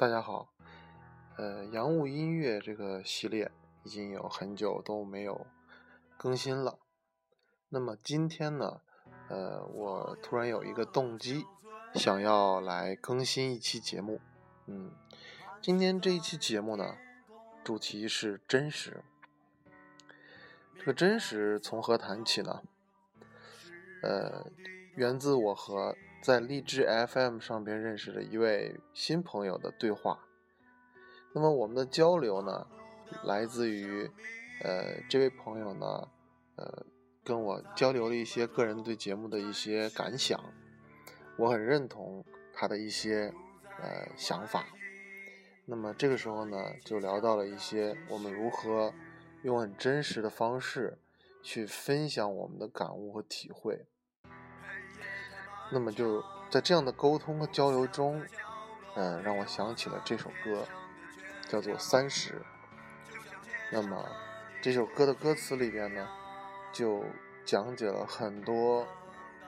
[0.00, 0.50] 大家好，
[1.36, 3.52] 呃，洋务音乐这个系列
[3.84, 5.46] 已经有很久都没有
[6.16, 6.78] 更新了。
[7.68, 8.80] 那么今天呢，
[9.28, 11.44] 呃，我突然有一个动机，
[11.92, 14.22] 想要来更新一期节目。
[14.64, 14.90] 嗯，
[15.60, 16.96] 今天这一期节目呢，
[17.62, 19.04] 主题是真实。
[20.78, 22.62] 这个真实从何谈起呢？
[24.02, 24.50] 呃，
[24.94, 25.94] 源自我和。
[26.22, 30.26] 在荔枝 FM 上边认识了一位新朋友的对话，
[31.32, 32.66] 那么我们的交流呢，
[33.24, 34.10] 来自于，
[34.62, 36.08] 呃，这位朋友呢，
[36.56, 36.84] 呃，
[37.24, 40.38] 跟我交流了一些个人对节目的一些感想，
[41.38, 43.32] 我很认同他的一些
[43.80, 44.66] 呃想法，
[45.64, 48.92] 那么这个时候呢，就聊到了一些我们如何
[49.42, 50.98] 用很真实的方式
[51.42, 53.86] 去分享我们的感悟和体会。
[55.72, 58.20] 那么就在这样的沟通和交流中，
[58.96, 60.66] 嗯，让我想起了这首歌，
[61.48, 62.32] 叫做《三十》。
[63.70, 64.04] 那么
[64.60, 66.08] 这首歌的歌词里边呢，
[66.72, 67.04] 就
[67.44, 68.84] 讲解了很多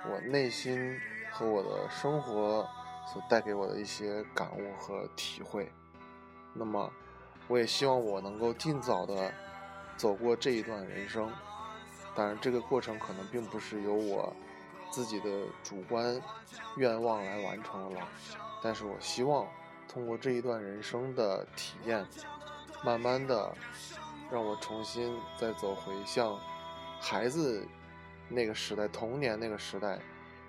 [0.08, 0.96] 我内心
[1.32, 2.64] 和我的生活
[3.12, 5.72] 所带给我的一些感悟和体会。
[6.54, 6.88] 那么
[7.48, 9.32] 我也希望我能够尽早的
[9.96, 11.32] 走过这一段人生。
[12.14, 14.32] 当然，这个过程可能并不是由我。
[14.92, 15.28] 自己的
[15.64, 16.20] 主观
[16.76, 18.06] 愿望来完成了，
[18.62, 19.48] 但是我希望
[19.88, 22.06] 通过这一段人生的体验，
[22.84, 23.52] 慢慢的
[24.30, 26.38] 让我重新再走回像
[27.00, 27.66] 孩子
[28.28, 29.98] 那个时代、童年那个时代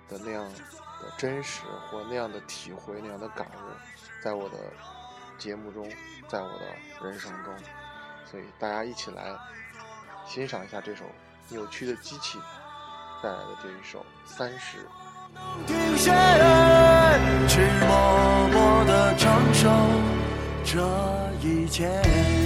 [0.08, 4.58] 的那样的真实或那样的体会、那样的感悟，在我的
[5.38, 5.90] 节目中，
[6.28, 7.54] 在我的人生中，
[8.26, 9.34] 所以大家一起来
[10.26, 11.06] 欣赏一下这首
[11.48, 12.38] 扭曲的机器。
[13.24, 14.76] 带来的这一首《三十》。
[17.48, 19.70] 去默默的承受
[20.62, 20.76] 这
[21.40, 22.43] 一切。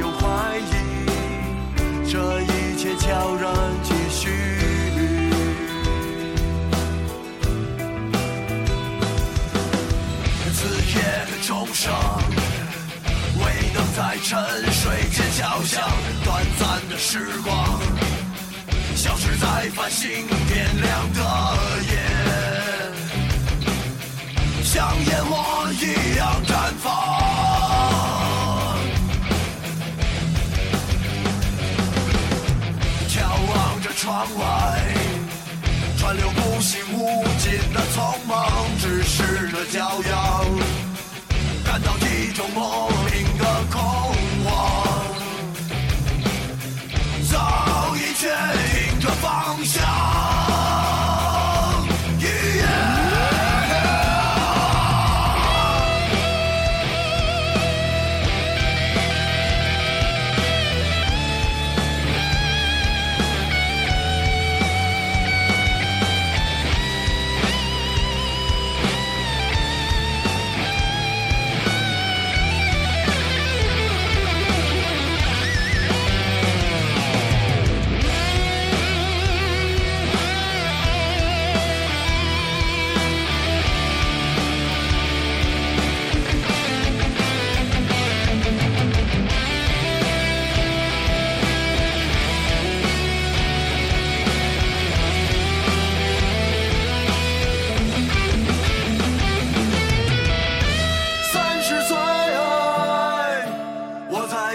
[0.00, 0.72] 有怀疑，
[2.10, 3.52] 这一切悄然
[3.82, 4.30] 继续。
[10.54, 10.58] 子
[10.94, 11.92] 夜的钟声
[13.40, 13.44] 未
[13.74, 14.32] 能在沉
[14.72, 15.86] 睡间敲响，
[16.24, 17.78] 短暂的时光
[18.96, 21.20] 消失在繁星点亮的
[21.90, 21.92] 夜，
[24.64, 27.19] 像烟火一样绽放。
[34.10, 34.82] 窗外，
[35.96, 39.78] 川流不息无尽的匆忙，只是的骄
[40.10, 40.44] 阳，
[41.64, 43.44] 感到一种莫名的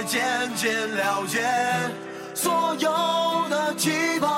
[0.06, 0.22] 渐
[0.56, 1.42] 渐了解
[2.36, 4.30] 所有的期盼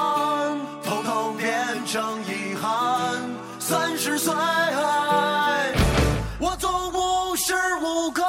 [0.83, 3.21] 统统变成遗憾
[3.59, 4.33] 三十岁
[6.39, 8.23] 我总无时无刻